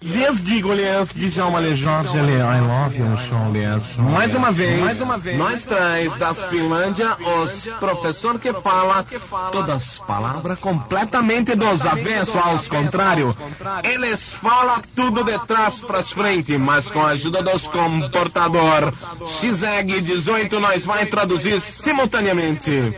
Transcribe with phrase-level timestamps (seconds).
[0.00, 3.96] Lhes digo-lhes, Djalma Jorge, I love you, show-lhes.
[3.96, 9.04] Mais uma vez, mais uma vez, nós três das Finlândia, os professor que fala
[9.50, 13.36] todas as palavras completamente dos avesso aos contrário.
[13.82, 18.94] Eles falam tudo de trás para frente, mas com a ajuda dos comportador.
[19.26, 22.96] XEG 18 nós vai traduzir simultaneamente.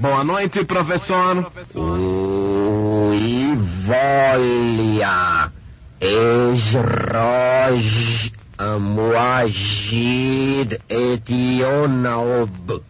[0.00, 1.48] Boa noite, professor.
[1.76, 3.54] Oi,
[3.86, 5.52] volia.
[6.00, 7.84] Ejroj
[8.80, 12.80] Moagid Etionaob.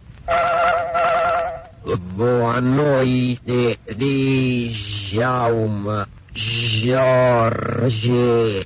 [2.15, 8.65] Boa noite, Djalma Jorge.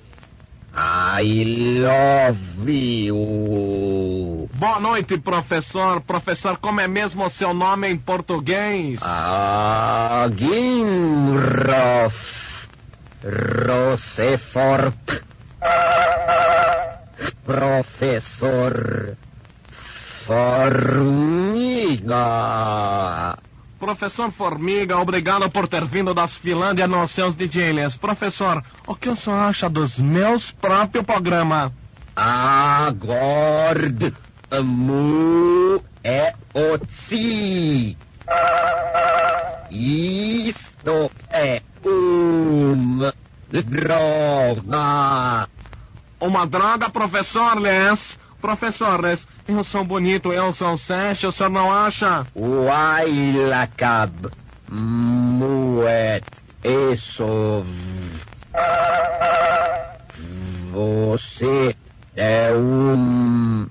[0.78, 1.44] I
[1.82, 4.48] love you.
[4.54, 6.02] Boa noite, professor.
[6.02, 9.00] Professor, como é mesmo o seu nome em português?
[9.02, 10.36] Aginrof.
[13.26, 15.24] Rosefort.
[17.44, 19.18] Professor
[20.26, 22.16] Formiga.
[23.80, 27.98] Professor Formiga, obrigado por ter vindo das Finlândia nos seus DJs.
[27.98, 31.72] Professor, o que o senhor acha dos meus próprios programas?
[32.16, 34.14] Agord
[34.64, 37.98] mu é otsi.
[39.72, 41.62] Isto é
[43.64, 45.48] droga.
[46.20, 48.18] Uma droga, professor Les?
[48.42, 49.00] Professor
[49.48, 52.26] eu sou bonito, eu sou sexy, o senhor não acha?
[52.36, 54.30] Wailakab
[54.72, 56.24] muet
[56.64, 57.66] esov.
[60.72, 61.76] Você
[62.16, 63.68] é um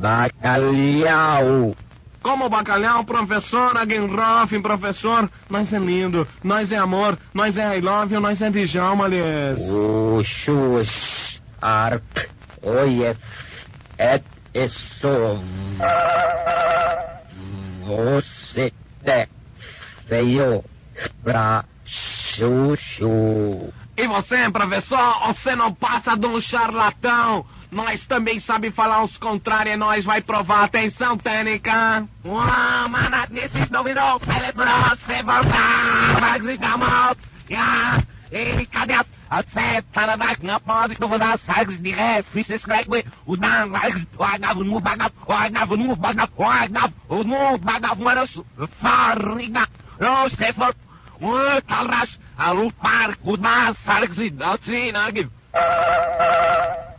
[0.00, 1.74] bacalhau.
[2.22, 8.12] Como bacalhau, professor Agenroff, professor, nós é lindo, nós é amor, nós é I love
[8.14, 9.60] you, nós é Djalma, Les.
[9.70, 12.18] Uxus arp
[12.62, 13.66] oief
[13.98, 14.22] et
[14.54, 15.42] esov.
[17.84, 18.72] Você
[19.04, 19.28] é
[20.06, 20.64] feio
[21.22, 23.72] pra chuchu.
[23.96, 27.44] E você, professor, você não passa de um charlatão.
[27.70, 30.64] Nós também sabe falar os contrários e nós vai provar.
[30.64, 32.06] Atenção, técnica.
[32.24, 34.20] Uau, manat nesse dominou.
[34.26, 36.20] Ele você voltar.
[36.20, 37.16] Vai desligar mal.
[37.48, 37.98] Ja,
[38.30, 39.18] e cadê as...
[39.30, 44.56] Acep, taradak, nga padi, no vada, sags, di re, fises, greg, we, udan, sags, wagaf,
[44.64, 48.40] nu, bagaf, wagaf, nu, bagaf, wagaf, nu, bagaf, manos,
[48.80, 49.68] fariga,
[50.00, 50.72] no, Stefan,
[51.20, 55.28] uh, talras, alupar, kudas, sags, assim, nagib.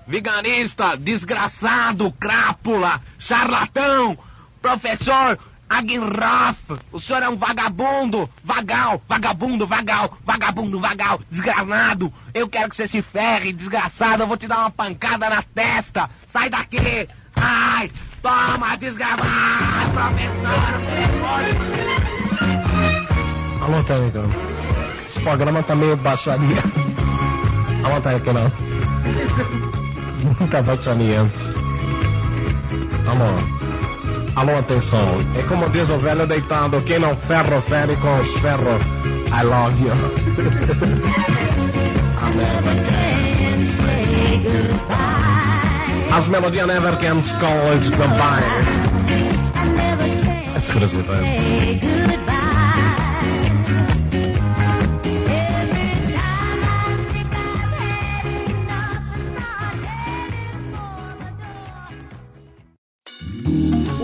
[0.09, 4.17] Vigarista, desgraçado, crápula, charlatão,
[4.59, 5.37] professor
[5.69, 6.57] Aguinroff,
[6.91, 12.11] o senhor é um vagabundo, vagal, vagabundo, vagal, vagabundo, vagal, desgranado.
[12.33, 16.09] Eu quero que você se ferre, desgraçado, eu vou te dar uma pancada na testa.
[16.25, 17.07] Sai daqui!
[17.35, 17.91] Ai,
[18.23, 20.73] toma, desgramado, professor!
[23.61, 24.17] Alô, técnico.
[25.05, 26.63] Esse programa tá meio baixaria.
[27.83, 28.51] Alô, técnico, não.
[30.23, 31.25] Muita baixaria.
[33.07, 33.59] Alô.
[34.35, 35.17] Alô, atenção.
[35.37, 38.83] É como diz o velho deitado, quem não ferro, fere com os ferros.
[39.31, 39.91] I love you.
[42.17, 45.29] I never can say goodbye.
[46.11, 48.43] As melodias never can call goodbye.
[50.55, 51.03] Exclusive.